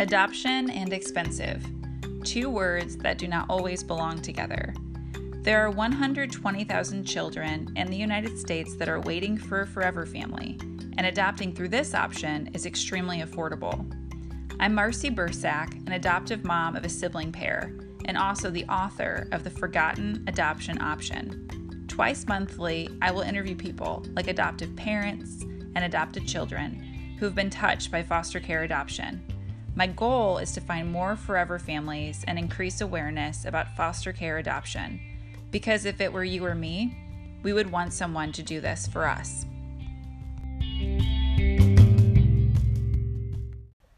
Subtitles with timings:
[0.00, 1.66] Adoption and expensive.
[2.22, 4.72] Two words that do not always belong together.
[5.42, 10.56] There are 120,000 children in the United States that are waiting for a forever family,
[10.98, 13.92] and adopting through this option is extremely affordable.
[14.60, 17.72] I'm Marcy Bursac, an adoptive mom of a sibling pair,
[18.04, 21.84] and also the author of The Forgotten Adoption Option.
[21.88, 27.50] Twice monthly, I will interview people like adoptive parents and adopted children who have been
[27.50, 29.20] touched by foster care adoption.
[29.78, 35.00] My goal is to find more forever families and increase awareness about foster care adoption.
[35.52, 36.98] Because if it were you or me,
[37.44, 39.46] we would want someone to do this for us.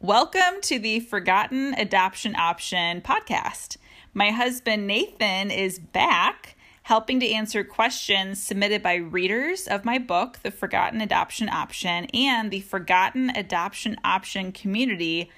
[0.01, 3.79] Welcome to the Forgotten Adoption Option podcast.
[4.13, 10.41] My husband Nathan is back helping to answer questions submitted by readers of my book,
[10.43, 15.31] The Forgotten Adoption Option, and the Forgotten Adoption Option community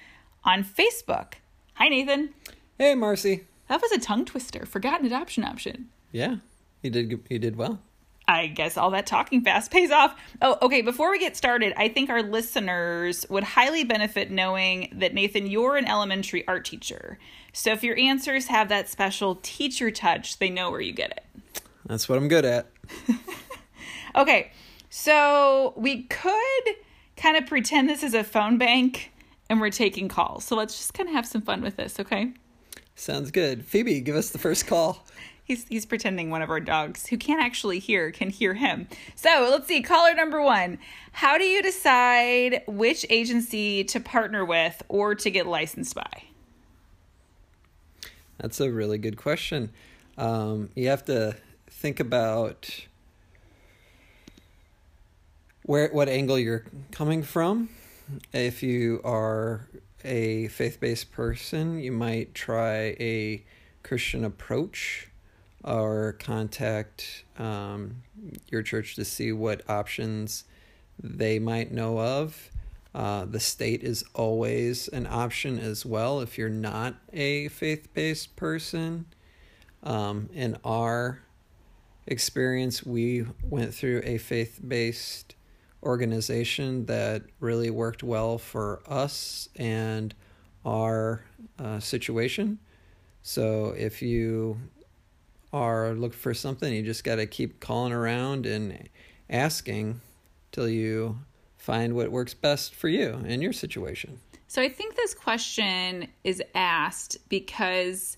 [0.45, 1.33] on Facebook.
[1.75, 2.33] Hi, Nathan.
[2.77, 3.45] Hey, Marcy.
[3.69, 4.65] That was a tongue twister.
[4.65, 5.89] Forgotten adoption option.
[6.11, 6.37] Yeah,
[6.81, 7.21] he did.
[7.29, 7.79] You did well.
[8.27, 10.15] I guess all that talking fast pays off.
[10.41, 10.81] Oh, okay.
[10.81, 15.75] Before we get started, I think our listeners would highly benefit knowing that Nathan, you're
[15.75, 17.19] an elementary art teacher.
[17.51, 21.63] So if your answers have that special teacher touch, they know where you get it.
[21.85, 22.67] That's what I'm good at.
[24.15, 24.51] okay,
[24.89, 26.63] so we could
[27.17, 29.11] kind of pretend this is a phone bank
[29.53, 30.43] and we're taking calls.
[30.43, 32.33] So let's just kind of have some fun with this, okay?
[32.95, 33.63] Sounds good.
[33.63, 35.05] Phoebe, give us the first call.
[35.45, 38.87] He's he's pretending one of our dogs who can't actually hear can hear him.
[39.15, 39.81] So let's see.
[39.81, 40.79] Caller number one.
[41.11, 46.23] How do you decide which agency to partner with or to get licensed by?
[48.39, 49.69] That's a really good question.
[50.17, 51.35] Um, you have to
[51.67, 52.87] think about
[55.63, 57.69] where what angle you're coming from
[58.31, 59.67] if you are
[60.03, 63.43] a faith based person, you might try a
[63.83, 65.07] Christian approach
[65.63, 68.03] or contact um,
[68.49, 70.43] your church to see what options
[71.01, 72.49] they might know of.
[72.93, 78.35] Uh, the state is always an option as well if you're not a faith based
[78.35, 79.05] person.
[79.81, 81.19] Um, in our
[82.05, 85.35] experience, we went through a faith based
[85.83, 90.13] organization that really worked well for us and
[90.65, 91.23] our
[91.59, 92.59] uh, situation.
[93.21, 94.59] So if you
[95.51, 98.89] are looking for something, you just got to keep calling around and
[99.29, 100.01] asking
[100.51, 101.19] till you
[101.57, 104.19] find what works best for you and your situation.
[104.47, 108.17] So I think this question is asked because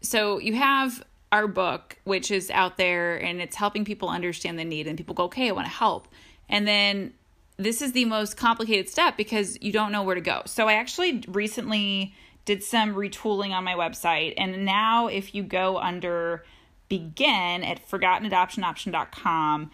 [0.00, 1.02] so you have
[1.32, 5.14] our book which is out there and it's helping people understand the need and people
[5.14, 6.06] go okay I want to help
[6.48, 7.12] and then
[7.56, 10.42] this is the most complicated step because you don't know where to go.
[10.46, 14.34] So I actually recently did some retooling on my website.
[14.36, 16.44] And now if you go under
[16.88, 19.70] begin at forgottenadoptionoption.com,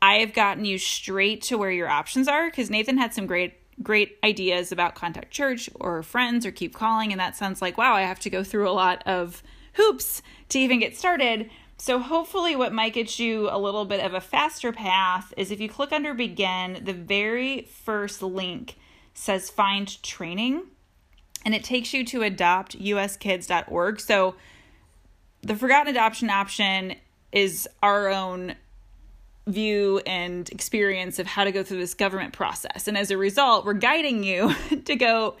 [0.00, 3.54] I have gotten you straight to where your options are because Nathan had some great
[3.80, 7.94] great ideas about contact church or friends or keep calling and that sounds like wow,
[7.94, 9.42] I have to go through a lot of
[9.74, 10.20] hoops
[10.50, 11.50] to even get started.
[11.80, 15.60] So, hopefully, what might get you a little bit of a faster path is if
[15.60, 18.76] you click under begin, the very first link
[19.14, 20.62] says find training
[21.44, 24.00] and it takes you to adoptuskids.org.
[24.00, 24.34] So,
[25.42, 26.96] the forgotten adoption option
[27.30, 28.56] is our own
[29.46, 32.88] view and experience of how to go through this government process.
[32.88, 35.36] And as a result, we're guiding you to go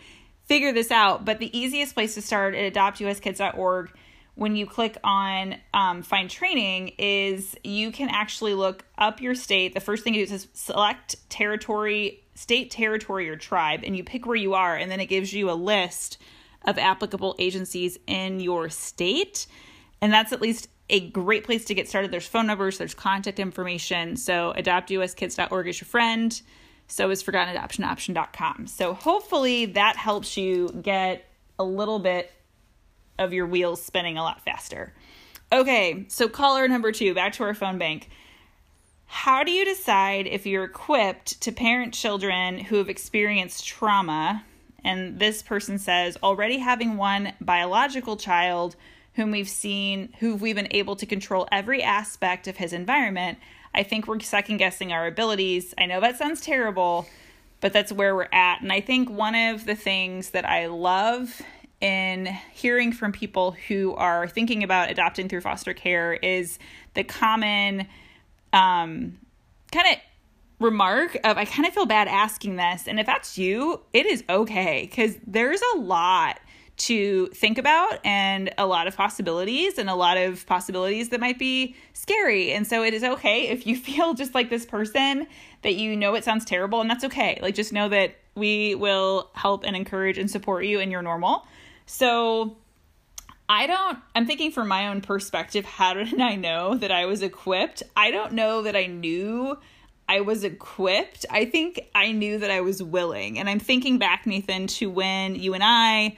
[0.46, 1.24] figure this out.
[1.24, 3.90] But the easiest place to start at adoptuskids.org
[4.38, 9.74] when you click on um, find training is you can actually look up your state.
[9.74, 14.26] The first thing you do is select territory, state, territory, or tribe, and you pick
[14.26, 16.18] where you are, and then it gives you a list
[16.64, 19.48] of applicable agencies in your state.
[20.00, 22.12] And that's at least a great place to get started.
[22.12, 24.16] There's phone numbers, there's contact information.
[24.16, 26.40] So adoptuskids.org is your friend.
[26.86, 28.68] So is forgottenadoptionoption.com.
[28.68, 32.30] So hopefully that helps you get a little bit
[33.18, 34.92] of your wheels spinning a lot faster.
[35.52, 38.10] Okay, so caller number two, back to our phone bank.
[39.06, 44.44] How do you decide if you're equipped to parent children who have experienced trauma?
[44.84, 48.76] And this person says, already having one biological child
[49.14, 53.38] whom we've seen, who we've been able to control every aspect of his environment,
[53.74, 55.74] I think we're second guessing our abilities.
[55.78, 57.06] I know that sounds terrible,
[57.60, 58.60] but that's where we're at.
[58.60, 61.42] And I think one of the things that I love
[61.80, 66.58] in hearing from people who are thinking about adopting through foster care is
[66.94, 67.86] the common
[68.52, 69.18] um,
[69.70, 69.98] kind of
[70.58, 72.88] remark of I kind of feel bad asking this.
[72.88, 76.40] And if that's you, it is okay because there's a lot
[76.78, 81.38] to think about and a lot of possibilities and a lot of possibilities that might
[81.38, 82.52] be scary.
[82.52, 85.26] And so it is okay if you feel just like this person
[85.62, 87.38] that you know it sounds terrible and that's okay.
[87.42, 91.46] Like just know that we will help and encourage and support you and you're normal.
[91.88, 92.58] So
[93.48, 97.22] I don't, I'm thinking from my own perspective, how did I know that I was
[97.22, 97.82] equipped?
[97.96, 99.58] I don't know that I knew
[100.08, 101.26] I was equipped.
[101.28, 103.38] I think I knew that I was willing.
[103.38, 106.16] And I'm thinking back, Nathan, to when you and I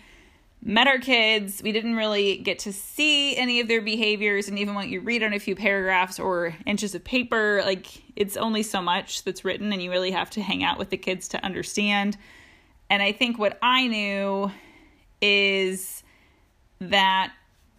[0.63, 1.63] met our kids.
[1.63, 4.49] We didn't really get to see any of their behaviors.
[4.49, 8.37] And even when you read on a few paragraphs or inches of paper, like it's
[8.37, 11.29] only so much that's written, and you really have to hang out with the kids
[11.29, 12.17] to understand.
[12.91, 14.51] And I think what I knew
[15.21, 16.03] is
[16.81, 17.33] that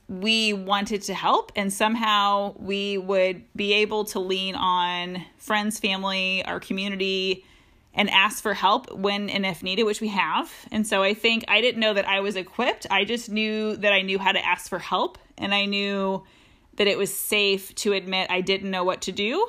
[0.08, 6.44] we wanted to help and somehow we would be able to lean on friends, family,
[6.46, 7.46] our community
[7.94, 10.52] and ask for help when and if needed, which we have.
[10.72, 12.88] And so I think I didn't know that I was equipped.
[12.90, 16.24] I just knew that I knew how to ask for help and I knew
[16.76, 19.48] that it was safe to admit I didn't know what to do.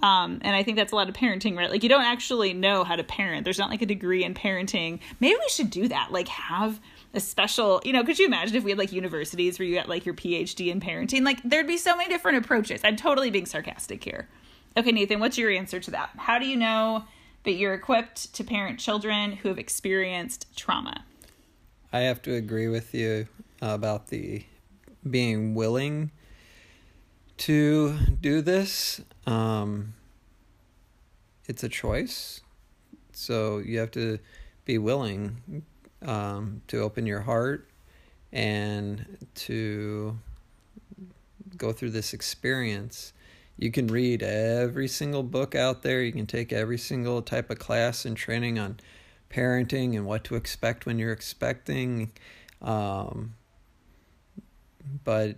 [0.00, 1.70] Um, and I think that's a lot of parenting, right?
[1.70, 3.44] Like you don't actually know how to parent.
[3.44, 5.00] There's not like a degree in parenting.
[5.18, 6.12] Maybe we should do that.
[6.12, 6.78] Like have
[7.14, 9.88] a special, you know, could you imagine if we had like universities where you got
[9.88, 11.24] like your PhD in parenting?
[11.24, 12.80] Like there'd be so many different approaches.
[12.84, 14.28] I'm totally being sarcastic here.
[14.76, 16.10] Okay, Nathan, what's your answer to that?
[16.16, 17.04] How do you know
[17.44, 21.04] that you're equipped to parent children who have experienced trauma?
[21.92, 23.26] I have to agree with you
[23.60, 24.44] about the
[25.08, 26.12] being willing
[27.38, 29.00] to do this.
[29.28, 29.92] Um,
[31.46, 32.40] it's a choice.
[33.12, 34.18] So you have to
[34.64, 35.64] be willing
[36.02, 37.68] um, to open your heart
[38.32, 40.18] and to
[41.56, 43.12] go through this experience.
[43.58, 46.02] You can read every single book out there.
[46.02, 48.78] You can take every single type of class and training on
[49.30, 52.12] parenting and what to expect when you're expecting.
[52.62, 53.34] Um,
[55.04, 55.36] but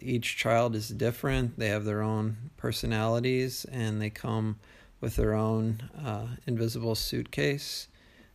[0.00, 1.58] each child is different.
[1.58, 4.58] They have their own personalities and they come
[5.00, 7.88] with their own uh, invisible suitcase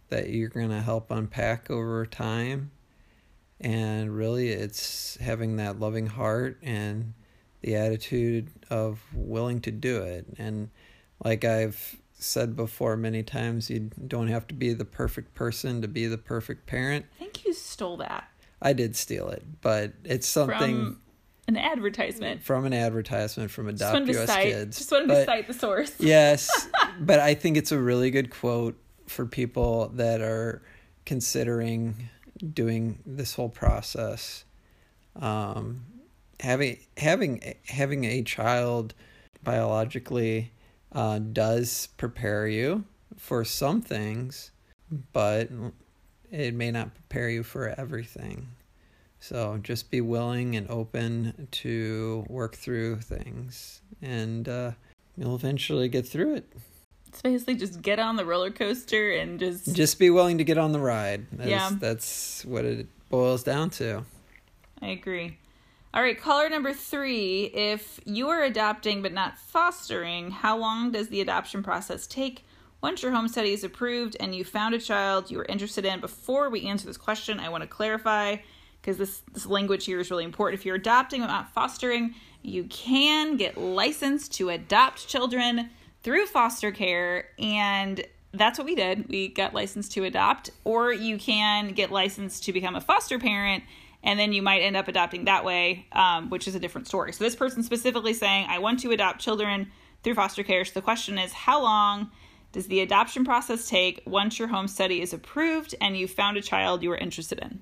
[0.10, 2.72] that you're going to help unpack over time.
[3.60, 7.14] And really, it's having that loving heart and
[7.62, 10.26] the attitude of willing to do it.
[10.38, 10.70] And
[11.24, 15.88] like I've said before many times, you don't have to be the perfect person to
[15.88, 17.06] be the perfect parent.
[17.16, 18.31] I think you stole that.
[18.62, 20.76] I did steal it, but it's something.
[20.84, 21.02] From
[21.48, 22.44] an advertisement.
[22.44, 24.78] From an advertisement from Adopt US cite, Kids.
[24.78, 25.94] Just wanted but, to cite the source.
[26.00, 26.70] yes,
[27.00, 28.78] but I think it's a really good quote
[29.08, 30.62] for people that are
[31.06, 32.10] considering
[32.54, 34.46] doing this whole process.
[35.20, 35.86] Um,
[36.40, 38.94] having having having a child
[39.44, 40.52] biologically
[40.92, 42.86] uh, does prepare you
[43.18, 44.52] for some things,
[45.14, 45.50] but
[46.32, 48.48] it may not prepare you for everything.
[49.20, 54.72] So just be willing and open to work through things, and uh,
[55.16, 56.52] you'll eventually get through it.
[57.08, 60.58] It's basically just get on the roller coaster and just just be willing to get
[60.58, 61.28] on the ride.
[61.32, 64.06] That's, yeah, that's what it boils down to.
[64.82, 65.38] I agree.
[65.94, 67.52] All right, caller number three.
[67.54, 72.46] If you are adopting but not fostering, how long does the adoption process take?
[72.82, 76.00] Once your home study is approved and you found a child you are interested in,
[76.00, 78.38] before we answer this question, I want to clarify
[78.82, 80.60] because this, this language here is really important.
[80.60, 85.70] If you're adopting but not fostering, you can get licensed to adopt children
[86.02, 89.10] through foster care and that's what we did.
[89.10, 93.64] We got licensed to adopt, or you can get licensed to become a foster parent,
[94.04, 97.12] and then you might end up adopting that way, um, which is a different story.
[97.14, 99.72] So, this person specifically saying, I want to adopt children
[100.04, 100.64] through foster care.
[100.64, 102.12] So, the question is, how long
[102.52, 106.42] does the adoption process take once your home study is approved and you've found a
[106.42, 107.62] child you are interested in?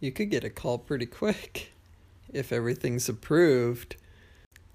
[0.00, 1.72] You could get a call pretty quick
[2.32, 3.96] if everything's approved.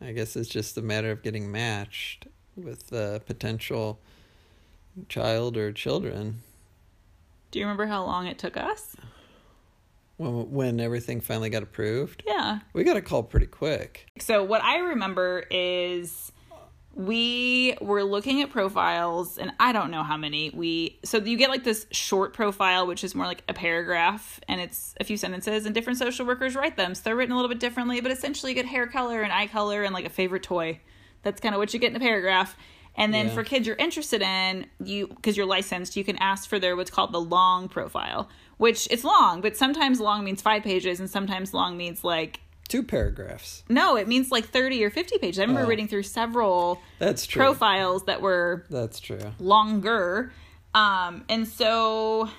[0.02, 4.00] I guess it's just a matter of getting matched with a potential
[5.10, 6.42] child or children.
[7.52, 8.96] Do you remember how long it took us?
[10.18, 12.24] When, when everything finally got approved?
[12.26, 12.60] Yeah.
[12.74, 14.08] We got a call pretty quick.
[14.20, 16.32] So, what I remember is
[17.00, 21.50] we were looking at profiles and i don't know how many we so you get
[21.50, 25.66] like this short profile which is more like a paragraph and it's a few sentences
[25.66, 28.52] and different social workers write them so they're written a little bit differently but essentially
[28.52, 30.78] you get hair color and eye color and like a favorite toy
[31.24, 32.56] that's kind of what you get in a paragraph.
[32.96, 33.34] And then yeah.
[33.34, 36.92] for kids you're interested in, you because you're licensed, you can ask for their what's
[36.92, 41.54] called the long profile, which it's long, but sometimes long means five pages, and sometimes
[41.54, 43.64] long means like two paragraphs.
[43.68, 45.40] No, it means like 30 or 50 pages.
[45.40, 45.68] I remember Oh.
[45.68, 47.42] reading through several That's true.
[47.42, 49.20] profiles that were That's true.
[49.40, 50.32] longer.
[50.74, 52.30] Um, and so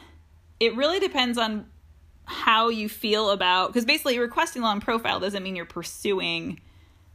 [0.60, 1.66] it really depends on
[2.24, 6.60] how you feel about because basically requesting a long profile doesn't mean you're pursuing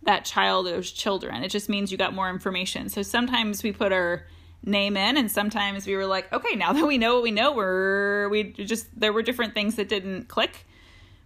[0.04, 1.42] that child or those children.
[1.44, 2.90] It just means you got more information.
[2.90, 4.28] So sometimes we put our
[4.64, 7.54] name in and sometimes we were like, okay, now that we know what we know,
[7.54, 10.66] we're we just there were different things that didn't click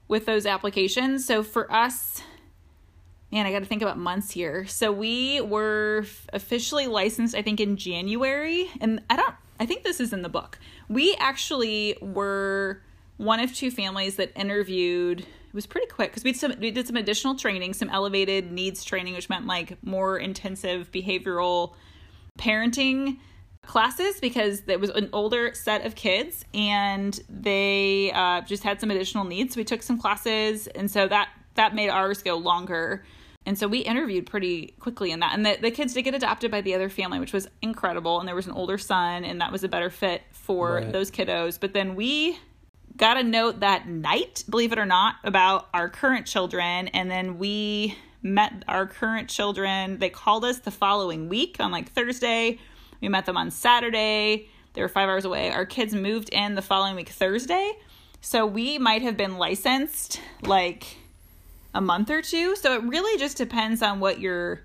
[0.10, 1.25] with those applications.
[1.25, 2.22] So for us,
[3.32, 4.66] man, I got to think about months here.
[4.66, 9.36] So we were officially licensed, I think, in January, and I don't.
[9.62, 10.58] I think this is in the book.
[10.89, 12.82] We actually were
[13.18, 15.22] one of two families that interviewed.
[15.22, 18.51] It was pretty quick because we did some we did some additional training, some elevated
[18.51, 21.74] needs training, which meant like more intensive behavioral
[22.38, 23.20] parenting
[23.70, 28.89] classes because there was an older set of kids and they uh, just had some
[28.89, 29.54] additional needs.
[29.54, 33.06] So we took some classes, and so that that made ours go longer.
[33.46, 35.34] And so we interviewed pretty quickly in that.
[35.34, 38.20] And the, the kids did get adopted by the other family, which was incredible.
[38.20, 40.92] And there was an older son, and that was a better fit for Right.
[40.92, 41.60] those kiddos.
[41.60, 42.38] But then we
[42.98, 46.89] got a note that night, believe it or not, about our current children.
[46.89, 50.00] And then we met our current children.
[50.00, 52.60] They called us the following week on like Thursday.
[53.01, 54.48] We met them on Saturday.
[54.74, 55.51] They were five hours away.
[55.51, 57.74] Our kids moved in the following week, Thursday.
[58.22, 60.98] So we might have been licensed like
[61.74, 62.56] a month or two.
[62.56, 64.62] So it really just depends on what you're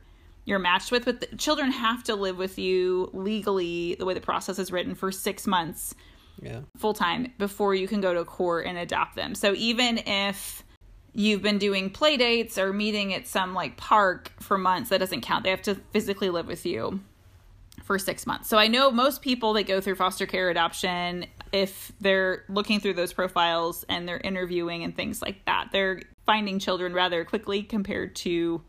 [0.47, 1.07] you're matched with.
[1.07, 4.95] But the children have to live with you legally, the way the process is written,
[4.95, 5.95] for six months
[6.43, 6.61] Yeah.
[6.77, 9.35] full time before you can go to court and adopt them.
[9.35, 10.63] So even if
[11.15, 15.23] you've been doing play dates or meeting at some like park for months, that doesn't
[15.23, 15.45] count.
[15.45, 17.01] They have to physically live with you
[17.85, 18.49] for six months.
[18.49, 22.95] So I know most people that go through foster care adoption, if they're looking through
[22.95, 28.17] those profiles and they're interviewing and things like that, they're finding children rather quickly compared
[28.17, 28.63] to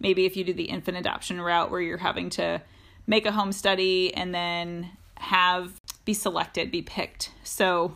[0.00, 2.62] maybe if you do the infant adoption route where you're having to
[3.06, 7.32] make a home study and then have be selected, be picked.
[7.44, 7.94] So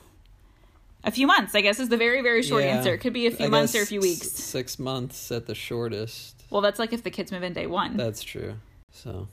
[1.04, 2.76] a few months, I guess, is the very, very short Yeah.
[2.76, 2.92] answer.
[2.94, 4.30] It could be a few I months or a few weeks.
[4.30, 6.44] Six months at the shortest.
[6.50, 7.96] Well, that's like if the kids move in day one.
[7.96, 8.56] That's true.
[8.92, 9.28] So.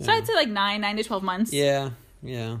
[0.00, 1.52] So I'd say like nine, nine to 12 months.
[1.52, 1.90] Yeah.
[2.22, 2.58] Yeah.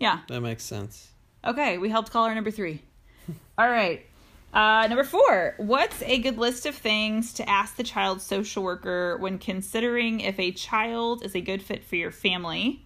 [0.00, 0.20] Yeah.
[0.28, 1.08] That makes sense.
[1.44, 2.80] Okay, we helped caller number three.
[3.58, 4.04] All right.
[4.52, 9.16] Uh, number four, what's a good list of things to ask the child's social worker
[9.18, 12.80] when considering if a child is a good fit for your family?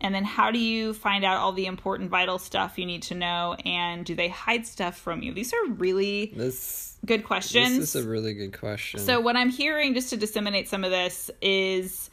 [0.00, 3.14] And then how do you find out all the important vital stuff you need to
[3.14, 3.54] know?
[3.64, 5.32] And do they hide stuff from you?
[5.32, 6.96] These are really This.
[7.06, 7.78] good questions.
[7.78, 8.98] This is a really good question.
[9.00, 12.09] So what I'm hearing, just to disseminate some of this, is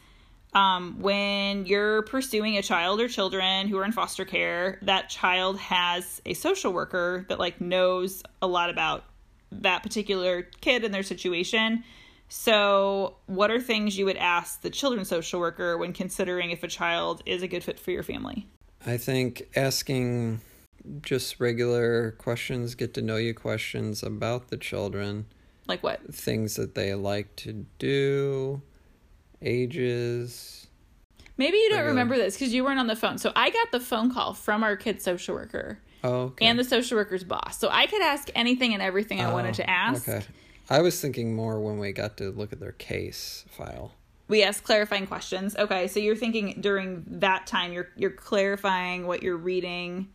[0.54, 5.58] um, when you're pursuing a child or children who are in foster care, that child
[5.58, 9.04] has a social worker that like knows a lot about
[9.52, 11.84] that particular kid and their situation.
[12.30, 16.68] So, what are things you would ask the children's social worker when considering if a
[16.68, 18.46] child is a good fit for your family?
[18.84, 20.40] I think asking
[21.02, 25.26] just regular questions, get to know you questions about the children,
[25.66, 26.14] Like what?
[26.14, 28.60] things that they like to do,
[29.42, 30.66] ages.
[31.36, 33.18] Maybe you don't remember this because you weren't on the phone.
[33.18, 36.46] So I got the phone call from our kid social worker Oh, okay.
[36.46, 37.58] and the social worker's boss.
[37.58, 40.08] So I could ask anything and everything I wanted Oh, to ask.
[40.08, 40.24] Okay.
[40.68, 43.92] I was thinking more when we got to look at their case file.
[44.26, 45.56] We asked clarifying questions.
[45.56, 50.08] Okay, so you're thinking during that time you're you're clarifying what you're reading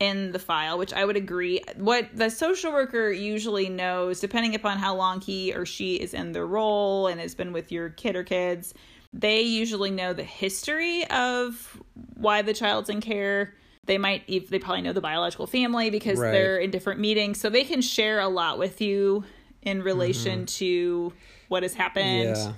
[0.00, 1.60] in the file, which I would agree.
[1.76, 6.32] What the social worker usually knows, depending upon how long he or she is in
[6.32, 8.74] the role and has been with your kid or kids,
[9.12, 11.82] they usually know the history of
[12.14, 13.54] why the child's in care.
[13.86, 16.30] They might they probably know the biological family because Right.
[16.30, 19.24] they're in different meetings, so they can share a lot with you
[19.62, 20.44] in relation mm-hmm.
[20.44, 21.12] to
[21.48, 22.36] what has happened.
[22.36, 22.52] Yeah.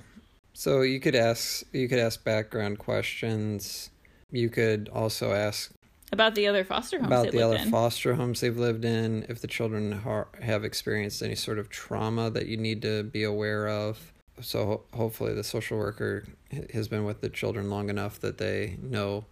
[0.53, 3.89] So you could ask you could ask background questions.
[4.29, 5.71] You could also ask
[6.11, 7.71] about the other foster homes about they the lived other in.
[7.71, 12.29] foster homes they've lived in, if the children har- have experienced any sort of trauma
[12.29, 14.11] that you need to be aware of.
[14.41, 16.25] So ho- hopefully the social worker
[16.73, 19.25] has been with the children long enough that they know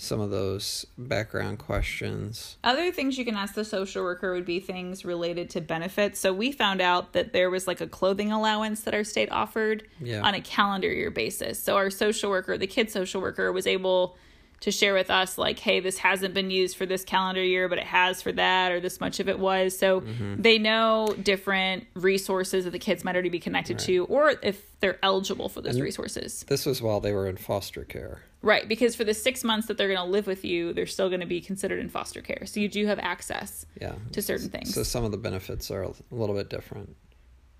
[0.00, 2.56] some of those background questions.
[2.62, 6.20] Other things you can ask the social worker would be things related to benefits.
[6.20, 9.88] So we found out that there was like a clothing allowance that our state offered
[10.00, 10.20] Yeah.
[10.22, 11.60] on a calendar year basis.
[11.60, 14.16] So our social worker, the kid social worker, was able
[14.60, 17.78] to share with us like, hey, this hasn't been used for this calendar year, but
[17.78, 19.78] it has for that, or this much of it was.
[19.78, 20.42] So Mm-hmm.
[20.42, 24.98] they know different resources that the kids might already be connected to, or if they're
[25.02, 26.44] eligible for those resources.
[26.48, 28.22] This was while they were in foster care.
[28.42, 31.08] Right, because for the six months that they're going to live with you, they're still
[31.08, 32.46] going to be considered in foster care.
[32.46, 33.94] So you do have access Yeah.
[34.12, 34.74] to certain things.
[34.74, 36.96] So some of the benefits are a little bit different.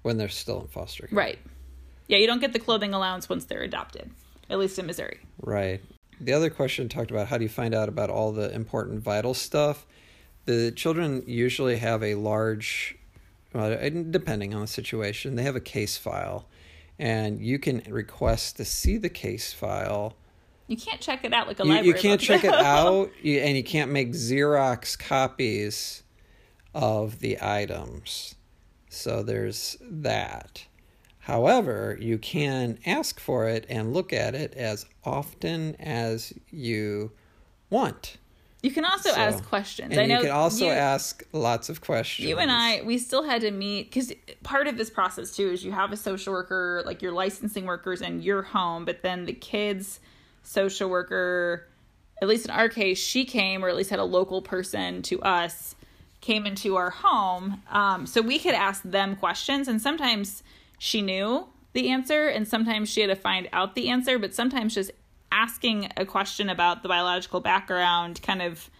[0.02, 1.16] when they're still in foster care.
[1.16, 1.38] Right.
[2.06, 4.10] Yeah, you don't get the clothing allowance once they're adopted,
[4.48, 5.18] at least in Missouri.
[5.42, 5.80] Right.
[6.20, 9.34] The other question talked about how do you find out about all the important vital
[9.34, 9.86] stuff.
[10.46, 12.96] The children usually have a large,
[13.52, 13.70] well,
[14.10, 16.48] depending on the situation, they have a case file,
[16.98, 20.16] and you can request to see the case file.
[20.66, 21.86] You can't check it out like a You, library.
[21.88, 26.02] you can't book, check it out, and you can't make Xerox copies
[26.74, 28.34] of the items.
[28.88, 30.64] So there's that.
[31.28, 37.12] However, you can ask for it and look at it as often as you
[37.68, 38.16] want.
[38.62, 39.90] You can also So- ask questions.
[39.92, 42.26] And I know you can also you, ask lots of questions.
[42.26, 44.10] You and I, we still had to meet because
[44.42, 48.00] part of this process too is you have a social worker, like your licensing workers
[48.00, 50.00] in your home, but then the kids'
[50.42, 51.68] social worker,
[52.22, 55.20] at least in our case, she came or at least had a local person to
[55.20, 55.76] us,
[56.22, 57.62] came into our home.
[57.70, 60.42] Um, so we could ask them questions, and sometimes
[60.78, 64.74] she knew the answer, and sometimes she had to find out the answer, but sometimes
[64.74, 64.90] just
[65.30, 68.70] asking a question about the biological background kind of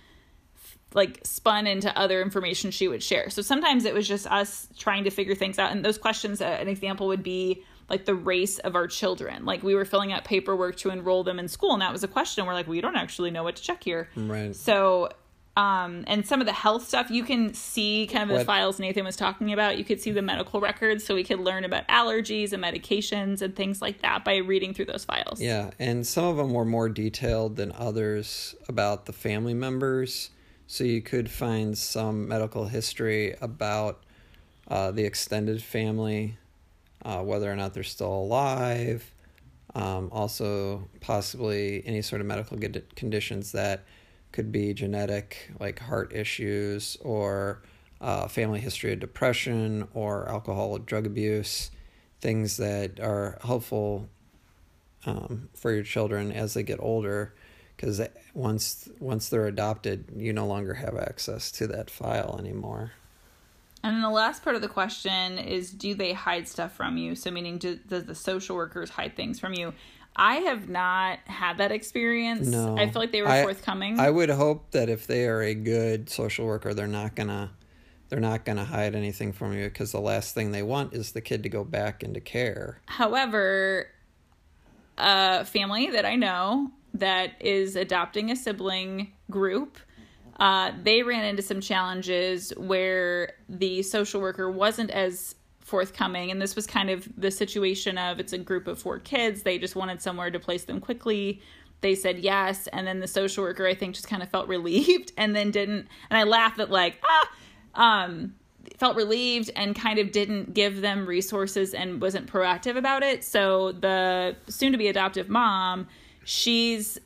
[0.94, 3.28] like spun into other information she would share.
[3.28, 5.70] So sometimes it was just us trying to figure things out.
[5.70, 9.44] And those questions, uh, an example would be like the race of our children.
[9.44, 12.08] Like we were filling out paperwork to enroll them in school, and that was a
[12.08, 12.46] question.
[12.46, 14.08] We're like, we don't actually know what to check here.
[14.16, 14.54] Right.
[14.54, 15.10] So,
[15.58, 19.04] um, and some of the health stuff you can see kind of the files Nathan
[19.04, 19.76] was talking about.
[19.76, 23.56] You could see the medical records, so we could learn about allergies and medications and
[23.56, 25.40] things like that by reading through those files.
[25.40, 30.30] Yeah, and some of them were more detailed than others about the family members.
[30.68, 34.04] So you could find some medical history about
[34.68, 36.38] uh, the extended family,
[37.04, 39.12] uh, whether or not they're still alive.
[39.74, 42.56] Um, also, possibly any sort of medical
[42.94, 43.82] conditions that
[44.32, 47.62] could be genetic, like heart issues, or
[48.00, 51.70] uh, family history of depression, or alcohol or drug abuse,
[52.20, 54.08] things that are helpful
[55.06, 57.34] um, for your children as they get older
[57.76, 58.00] because
[58.34, 62.92] once once they're adopted you no longer have access to that file anymore
[63.84, 67.14] And then the last part of the question is do they hide stuff from you?
[67.14, 69.72] So, meaning, do, does the social workers hide things from you?
[70.18, 72.46] I have not had that experience.
[72.48, 74.00] no I feel like they were I- forthcoming.
[74.00, 77.52] i would hope that if they are a good social worker they're not gonna
[78.08, 81.20] they're not gonna hide anything from you because the last thing they want is the
[81.20, 83.86] kid to go back into care However,
[84.96, 89.78] a family that I know that is adopting a sibling group,
[90.40, 95.34] uh, they ran into some challenges where the social worker wasn't as
[95.68, 96.30] forthcoming.
[96.30, 99.42] And this was kind of the situation of it's a group of four kids.
[99.42, 101.40] They just wanted somewhere to place them quickly.
[101.80, 102.66] They said yes.
[102.68, 105.86] And then the social worker, I think, just kind of felt relieved and then didn't.
[106.10, 107.30] And I laughed at, like, ah,
[107.74, 108.34] um,
[108.78, 113.24] felt relieved and kind of didn't give them resources and wasn't proactive about it.
[113.24, 115.86] So the soon to be adoptive mom,
[116.24, 116.98] she's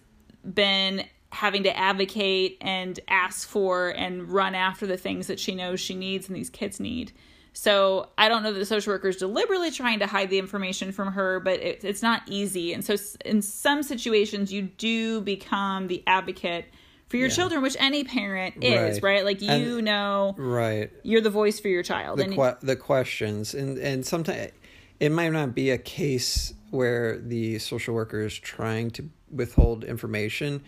[0.55, 5.81] been having to advocate and ask for and run after the things that she knows
[5.81, 7.13] she needs and these kids need.
[7.55, 10.91] So I don't know that the social worker is deliberately trying to hide the information
[10.93, 12.73] from her, but it, it's not easy.
[12.73, 16.65] And so in some situations, you do become the advocate
[17.09, 17.35] for your Yeah.
[17.35, 19.17] children, which any parent is, Right.
[19.17, 19.25] right?
[19.25, 22.77] Like you And- know right you're the voice for your child the and que- the
[22.77, 24.53] questions and and sometimes
[24.99, 30.63] it might not be a case where the social worker is trying to withhold information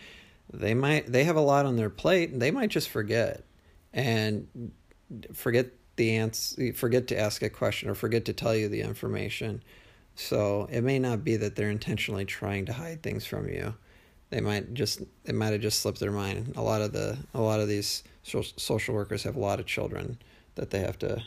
[0.53, 3.43] they might they have a lot on their plate and they might just forget
[3.95, 4.47] and
[5.33, 9.63] forget the answer forget to ask a question or forget to tell you the information.
[10.17, 13.75] So it may not be that they're intentionally trying to hide things from you.
[14.31, 16.55] They might just they might have just slipped their mind.
[16.57, 20.19] A lot of the a lot of these social workers have a lot of children
[20.55, 21.23] that they have to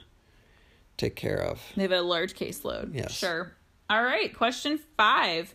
[0.98, 1.62] take care of.
[1.76, 2.96] They have a large caseload.
[2.96, 3.12] Yes.
[3.14, 3.54] sure.
[3.90, 5.54] All right question five.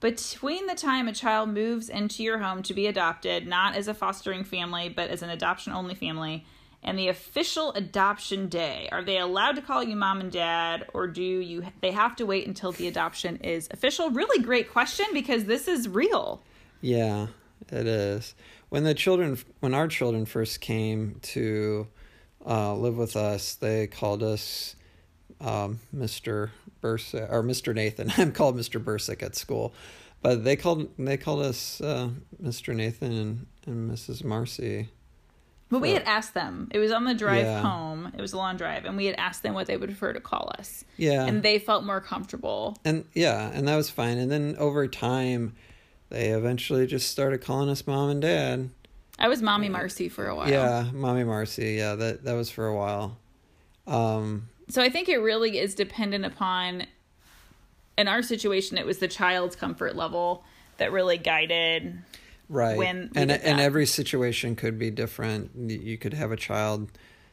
[0.00, 3.94] Between the time a child moves into your home to be adopted not as a
[3.94, 6.44] fostering family but as an adoption only family
[6.82, 11.06] and the official adoption day are they allowed to call you mom and dad or
[11.06, 15.44] do you they have to wait until the adoption is official really great question because
[15.44, 16.42] this is real
[16.80, 17.26] Yeah,
[17.68, 18.34] it is.
[18.68, 21.88] When the children, when our children first came to
[22.46, 24.76] uh, live with us, they called us
[25.40, 26.50] um, Mr.
[26.82, 27.74] Bursac or Mr.
[27.74, 28.12] Nathan.
[28.16, 28.82] I'm called Mr.
[28.82, 29.74] Bursac at school,
[30.22, 32.10] but they called they called us uh,
[32.42, 32.74] Mr.
[32.74, 34.24] Nathan and, and Mrs.
[34.24, 34.88] Marcy.
[35.70, 37.60] But we had asked them it was on the drive Yeah.
[37.62, 40.12] home it was a long drive and we had asked them what they would prefer
[40.12, 44.18] to call us Yeah, and they felt more comfortable and yeah, and that was fine.
[44.18, 45.54] And then over time,
[46.08, 48.70] they eventually just started calling us mom and dad.
[49.18, 50.48] I was mommy Marcy for a while.
[50.50, 51.72] Yeah, mommy Marcy.
[51.74, 53.16] Yeah, that that was for a while.
[53.86, 56.86] Um, so I think it really is dependent upon
[57.98, 60.42] in our situation it was the child's comfort level
[60.78, 61.98] that really guided
[62.50, 62.76] right.
[62.76, 65.52] when and and every situation could be different.
[65.56, 66.90] You could have a child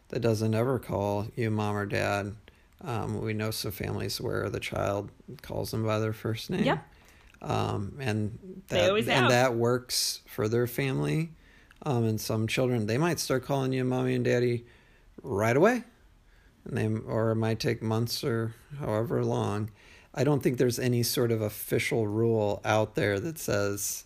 [0.09, 2.35] that doesn't ever call you mom or dad.
[2.81, 6.63] Um, we know some families where the child calls them by their first name.
[6.63, 6.85] Yep.
[7.41, 8.37] um, and
[8.69, 9.29] They that, and have.
[9.29, 11.31] that works for their family.
[11.83, 14.65] Um, and some children they might start calling you mommy and daddy
[15.23, 15.83] right away.
[16.65, 19.71] And they or it might take months or however long.
[20.13, 24.05] I don't think there's any sort of official rule out there that says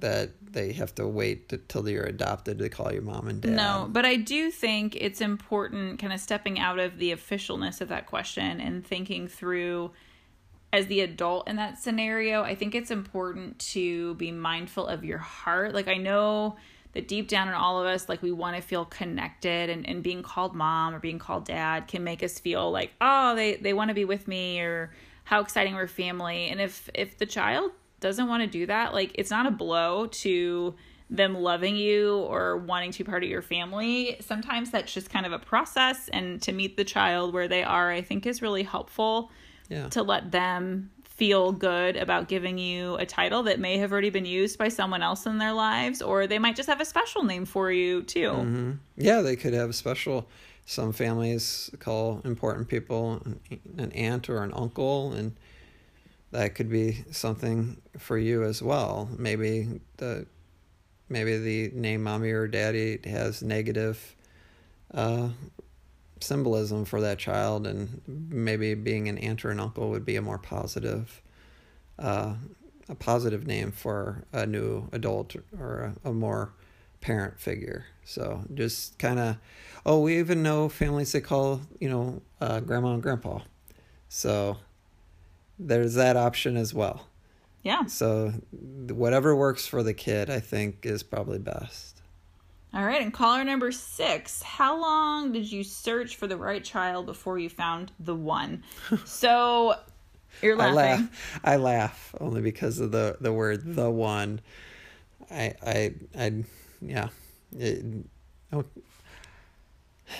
[0.00, 3.88] that they have to wait till you're adopted to call you mom and dad No,
[3.90, 8.06] but I do think it's important kind of stepping out of the officialness of that
[8.06, 9.90] question and thinking through
[10.72, 12.42] as the adult in that scenario.
[12.42, 15.72] I think it's important to be mindful of your heart.
[15.72, 16.56] Like I know
[16.94, 20.02] that deep down in all of us, like we want to feel connected and, and
[20.02, 23.72] being called mom or being called dad can make us feel like, oh, they, they
[23.72, 24.92] want to be with me or
[25.24, 26.48] how exciting we're family.
[26.48, 27.72] And if if the child
[28.04, 30.74] doesn't want to do that, like it's not a blow to
[31.10, 34.16] them loving you or wanting to be part of your family.
[34.20, 37.90] Sometimes that's just kind of a process and to meet the child where they are,
[37.90, 39.30] I think is really helpful
[39.68, 44.10] yeah to let them feel good about giving you a title that may have already
[44.10, 47.22] been used by someone else in their lives or they might just have a special
[47.22, 48.30] name for you too.
[48.30, 50.28] hmm Yeah, they could have special.
[50.66, 53.22] Some families call important people
[53.78, 55.36] an aunt or an uncle, and
[56.34, 59.08] that could be something for you as well.
[59.16, 60.26] Maybe the
[61.08, 64.16] maybe the name mommy or daddy has negative
[64.92, 65.28] uh,
[66.20, 70.22] symbolism for that child, and maybe being an aunt or an uncle would be a
[70.22, 71.22] more positive.
[71.98, 72.34] Uh,
[72.88, 76.52] a positive name for a new adult or a, a more
[77.00, 77.86] parent figure.
[78.04, 79.36] So just kind of,
[79.86, 83.38] oh, we even know families that call, you know, uh, grandma and grandpa.
[84.08, 84.58] So
[85.58, 87.08] there's that option as well.
[87.62, 87.86] Yeah.
[87.86, 92.02] So whatever works for the kid, I think, is probably best.
[92.74, 94.42] All right, and caller number six.
[94.42, 98.64] How long did you search for the right child before you found the one?
[99.04, 99.74] So
[100.42, 100.74] you're I laughing.
[101.06, 101.40] laugh.
[101.44, 104.40] I laugh only because of the the word the one.
[105.30, 106.44] I I I
[106.82, 107.08] yeah.
[107.56, 107.84] It,
[108.52, 108.64] oh,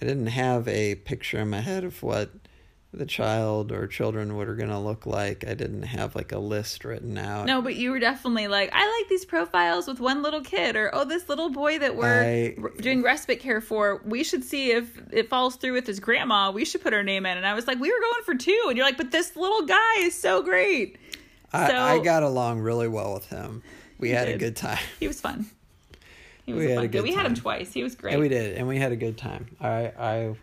[0.00, 2.30] I didn't have a picture in my head of what
[2.92, 5.46] the child or children were going to look like.
[5.46, 7.44] I didn't have like a list written out.
[7.46, 10.90] No, but you were definitely like, I like these profiles with one little kid, or
[10.94, 14.00] oh, this little boy that we're I- doing respite care for.
[14.06, 16.50] We should see if it falls through with his grandma.
[16.50, 17.36] We should put her name in.
[17.36, 19.66] And I was like, we were going for two, and you're like, but this little
[19.66, 20.96] guy is so great.
[21.52, 23.62] I, so- I got along really well with him.
[23.98, 24.78] We had a good time.
[25.00, 25.44] He was fun.
[26.46, 26.92] He was We a had fun kid.
[26.92, 27.72] good We had him twice.
[27.74, 28.12] He was great.
[28.14, 29.54] And we did, and we had a good time.
[29.60, 30.34] I I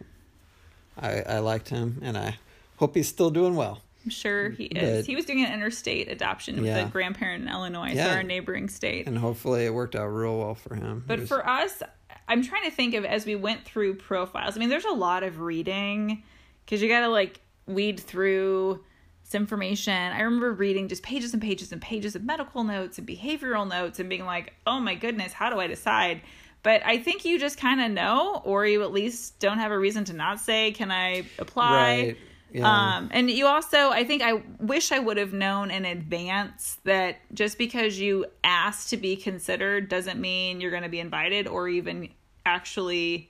[0.97, 2.37] I, I liked him, and I
[2.77, 3.81] hope he's still doing well.
[4.03, 4.99] I'm sure he is.
[5.03, 6.85] But- he was doing an interstate adoption with Yeah.
[6.85, 9.07] a grandparent in Illinois, so our neighboring state.
[9.07, 11.03] and hopefully it worked out real well for him.
[11.07, 11.81] But was- for us,
[12.27, 14.55] I'm trying to think of as we went through profiles.
[14.55, 16.23] I mean, there's a lot of reading
[16.65, 18.83] because you got to like weed through
[19.23, 19.93] this information.
[19.93, 23.99] I remember reading just pages and pages and pages of medical notes and behavioral notes
[23.99, 26.21] and being like, oh my goodness, how do I decide?
[26.65, 29.77] But I think you just kind of know, or you at least don't have a
[29.77, 31.71] reason to not say, can I apply?
[31.75, 32.17] right,
[32.51, 36.79] yeah, Um, and you also, I think I wish I would have known in advance
[36.83, 41.45] that just because you asked to be considered doesn't mean you're going to be invited
[41.47, 42.09] or even
[42.47, 43.29] actually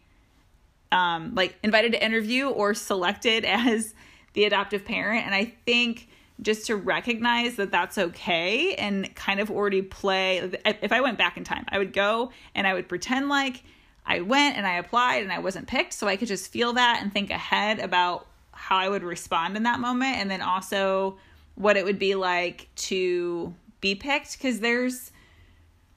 [0.94, 3.94] um, like invited to interview or selected as
[4.32, 5.26] the adoptive parent.
[5.26, 6.08] And I think
[6.42, 10.52] just to recognize that that's okay and kind of already play.
[10.66, 13.64] If I went back in time, I would go and I would pretend like
[14.06, 17.00] I went and I applied and I wasn't picked so I could just feel that
[17.02, 21.18] and think ahead about how I would respond in that moment and then also
[21.56, 25.12] what it would be like to be picked because there's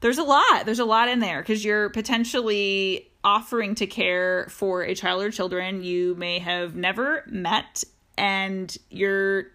[0.01, 4.83] there's a lot there's a lot in there because you're potentially offering to care for
[4.83, 7.83] a child or children you may have never met
[8.17, 9.47] and you're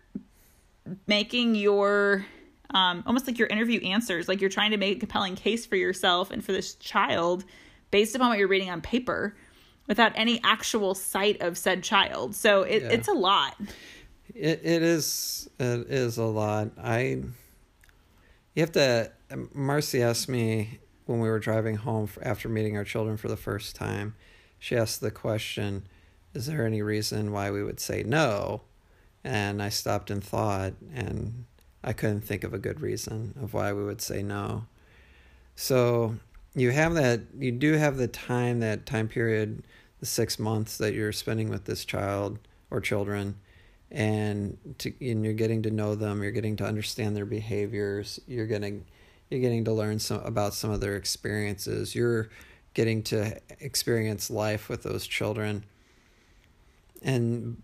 [1.07, 2.25] making your
[2.71, 5.77] um, almost like your interview answers like you're trying to make a compelling case for
[5.77, 7.45] yourself and for this child
[7.91, 9.37] based upon what you're reading on paper
[9.87, 12.89] without any actual sight of said child so it, Yeah.
[12.91, 13.55] it's a lot
[14.35, 16.71] it it is it is a lot.
[16.83, 17.23] I
[18.55, 19.13] you have to.
[19.53, 23.77] Marcy asked me when we were driving home after meeting our children for the first
[23.77, 24.15] time.
[24.59, 25.87] She asked the question,
[26.33, 28.63] "Is there any reason why we would say no?"
[29.25, 31.47] And I stopped and thought, and
[31.83, 34.67] I couldn't think of a good reason of why we would say no.
[35.57, 36.17] So
[36.55, 37.23] you have that.
[37.39, 39.65] You do have the time, that time period,
[40.01, 42.39] the six months that you're spending with this child
[42.71, 43.37] or children
[43.91, 48.47] and to and you're getting to know them you're getting to understand their behaviors you're
[48.47, 48.85] getting
[49.31, 52.29] you're getting to learn some about some of their experiences you're
[52.75, 55.65] getting to experience life with those children
[57.03, 57.63] and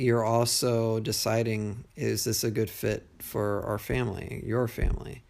[0.00, 5.22] you're also deciding is this a good fit for our family your family?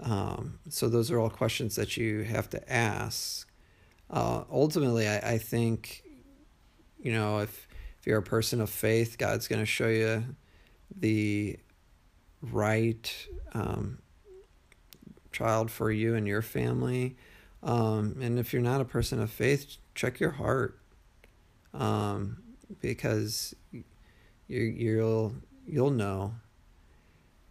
[0.00, 3.50] Um, so those are all questions that you have to ask.
[4.10, 6.04] Uh, ultimately, I, I think,
[7.00, 7.66] you know, if
[7.98, 10.24] if you're a person of faith, God's going to show you
[10.94, 11.58] the
[12.42, 13.98] right um,
[15.32, 17.16] child for you and your family.
[17.62, 20.78] Um, and if you're not a person of faith, check your heart,
[21.72, 22.42] um,
[22.80, 23.56] because
[24.48, 25.34] you you'll
[25.66, 26.34] you'll know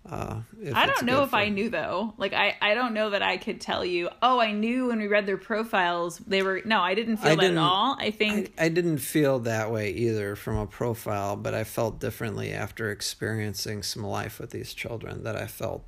[0.10, 0.42] uh,
[0.74, 1.38] I don't know if for...
[1.38, 2.14] I knew though.
[2.18, 4.10] Like I, I don't know that I could tell you.
[4.22, 6.62] Oh, I knew when we read their profiles they were.
[6.66, 7.96] No, I didn't feel I that didn't, at all.
[7.98, 12.00] I think I, I, didn't feel that way either from a profile, but I felt
[12.00, 15.24] differently after experiencing some life with these children.
[15.24, 15.86] That I felt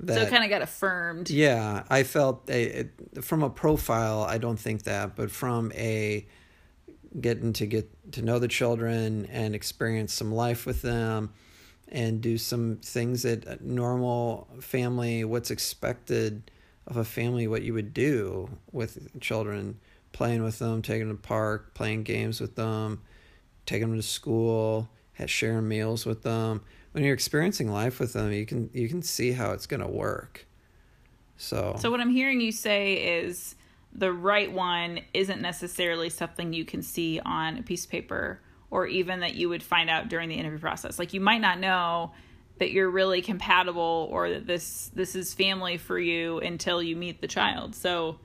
[0.00, 1.30] that so kind of got affirmed.
[1.30, 4.22] Yeah, I felt a, it, from a profile.
[4.22, 6.26] I don't think that, but from a
[7.18, 11.32] getting to get to know the children and experience some life with them
[11.88, 16.50] and do some things that normal family, what's expected
[16.86, 19.78] of a family, what you would do with children,
[20.12, 23.00] playing with them, taking them to the park, playing games with them,
[23.66, 24.88] taking them to school,
[25.26, 26.62] sharing meals with them.
[26.92, 29.88] When you're experiencing life with them, you can you can see how it's going to
[29.88, 30.46] work.
[31.36, 33.54] So So what I'm hearing you say is
[33.92, 38.86] the right one isn't necessarily something you can see on a piece of paper or
[38.86, 40.98] even that you would find out during the interview process.
[40.98, 42.12] Like you might not know
[42.58, 47.20] that you're really compatible or that this this is family for you until you meet
[47.20, 47.74] the child.
[47.74, 48.20] So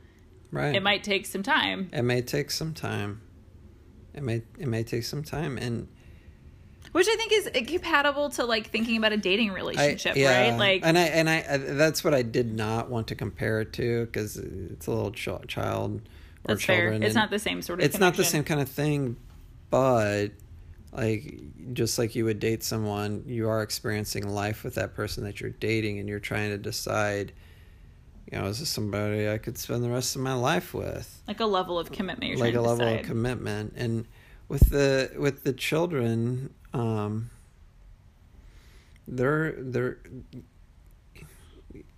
[0.52, 0.76] right.
[0.76, 1.90] it might take some time.
[1.92, 3.22] It may take some time.
[4.14, 5.88] It may it may take some time and
[6.96, 10.50] which I think is compatible to like thinking about a dating relationship, I, yeah.
[10.52, 10.58] right?
[10.58, 13.74] Like, and I and I uh, that's what I did not want to compare it
[13.74, 16.00] to because it's a little ch- child
[16.46, 17.02] or that's children.
[17.02, 17.06] Fair.
[17.06, 17.86] It's not the same sort of.
[17.86, 18.00] It's connection.
[18.00, 19.18] not the same kind of thing,
[19.70, 20.30] but
[20.94, 21.42] like
[21.74, 25.50] just like you would date someone you are experiencing life with that person that you're
[25.50, 27.34] dating and you're trying to decide
[28.32, 31.42] you know is this somebody i could spend the rest of my life with like
[31.42, 33.02] a level of commitment like a level decide.
[33.02, 34.08] of commitment and
[34.48, 37.30] with the with the children um
[39.08, 39.98] they're they're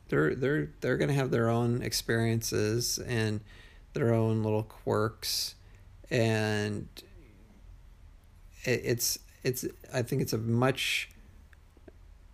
[0.10, 3.42] they're they're they're to have their own experiences and
[3.94, 5.56] their own little quirks
[6.10, 6.88] and
[8.64, 11.10] it's it's I think it's a much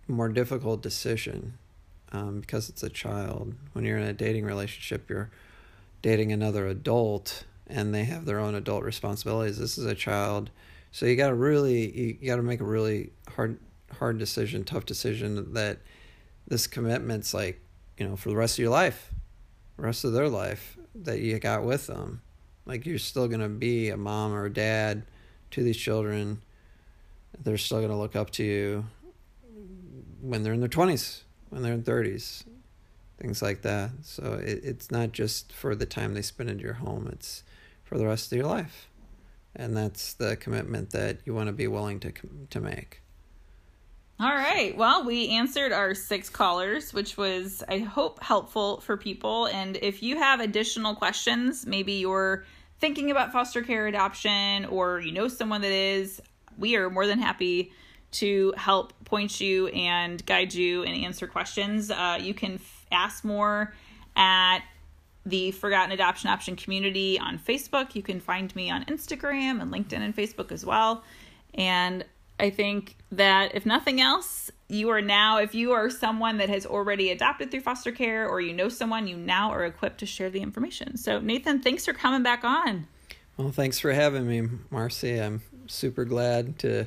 [0.08, 1.54] more difficult decision
[2.12, 3.54] um, because it's a child.
[3.72, 5.30] When you're in a dating relationship, you're
[6.02, 9.58] dating another adult, and they have their own adult responsibilities.
[9.58, 10.50] This is a child,
[10.94, 13.58] so you got to really you got to make a really hard
[13.98, 15.78] hard decision, tough decision that
[16.46, 17.60] this commitment's like
[17.98, 19.12] you know for the rest of your life,
[19.76, 22.22] rest of their life that you got with them.
[22.64, 25.02] Like you're still gonna be a mom or a dad
[25.50, 26.42] to these children.
[27.42, 28.86] They're still going to look up to you
[30.20, 32.44] when they're in their 20s, when they're in 30s,
[33.18, 33.90] things like that.
[34.02, 37.42] So it, it's not just for the time they spend in your home, it's
[37.82, 38.88] for the rest of your life.
[39.56, 42.12] And that's the commitment that you want to be willing to
[42.50, 43.00] to make.
[44.20, 44.76] All right.
[44.76, 49.46] Well, we answered our six callers, which was, I hope, helpful for people.
[49.46, 52.44] And if you have additional questions, maybe you're
[52.78, 56.22] thinking about foster care adoption or you know someone that is,
[56.56, 57.72] we are more than happy
[58.12, 61.90] to help point you and guide you and answer questions.
[61.90, 63.74] Uh, you can f- ask more
[64.14, 64.60] at
[65.26, 67.94] the Forgotten Adoption Option community on Facebook.
[67.94, 71.02] You can find me on Instagram and LinkedIn and Facebook as well.
[71.54, 72.04] And
[72.38, 76.66] I think that if nothing else, you are now, if you are someone that has
[76.66, 80.30] already adopted through foster care or you know someone, you now are equipped to share
[80.30, 80.96] the information.
[80.96, 82.88] So, Nathan, thanks for coming back on.
[83.36, 85.20] Well, thanks for having me, Marcy.
[85.20, 86.86] I'm super glad to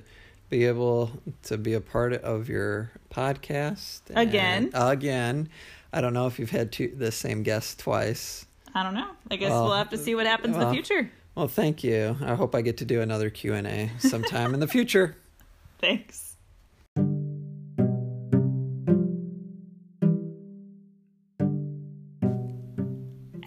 [0.49, 1.11] be able
[1.43, 4.71] to be a part of your podcast again.
[4.73, 5.49] again,
[5.93, 8.45] I don't know if you've had two, the same guest twice.
[8.73, 9.09] I don't know.
[9.31, 11.11] I guess well, we'll have to see what happens well, in the future.
[11.35, 12.17] Well, thank you.
[12.21, 15.15] I hope I get to do another Q and A sometime in the future.
[15.79, 16.35] Thanks.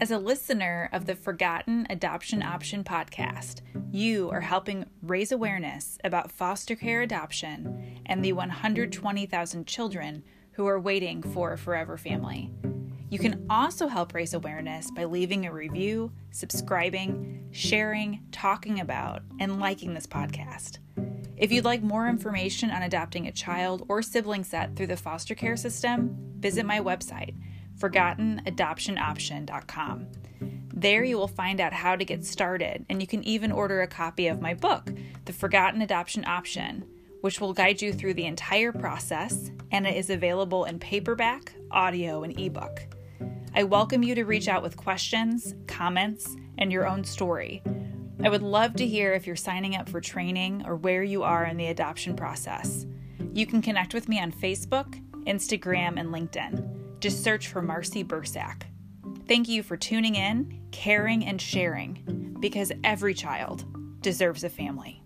[0.01, 3.61] As a listener of the Forgotten Adoption Option podcast,
[3.93, 10.23] you are helping raise awareness about foster care adoption and the 120,000 children
[10.61, 12.51] who are waiting for a forever family.
[13.09, 19.59] You can also help raise awareness by leaving a review, subscribing, sharing, talking about, and
[19.59, 20.77] liking this podcast.
[21.39, 25.35] If you'd like more information on adopting a child or sibling set through the foster
[25.35, 27.35] care system, visit my website,
[27.79, 30.07] forgottenadoptionoption.com.
[30.75, 33.87] There you will find out how to get started, and you can even order a
[33.87, 34.93] copy of my book,
[35.25, 36.85] The Forgotten Adoption Option,
[37.21, 42.23] which will guide you through the entire process, and it is available in paperback, audio,
[42.23, 42.81] and ebook.
[43.55, 47.63] I welcome you to reach out with questions, comments, and your own story.
[48.23, 51.45] I would love to hear if you're signing up for training or where you are
[51.47, 52.87] in the adoption process.
[53.33, 57.01] You can connect with me on Facebook, Instagram, and LinkedIn.
[57.01, 58.63] Just search for Marcy Bursac.
[59.27, 63.65] Thank you for tuning in, caring, and sharing because every child
[64.03, 65.03] deserves a family.